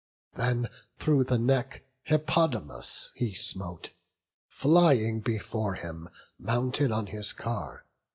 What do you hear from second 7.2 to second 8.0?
car.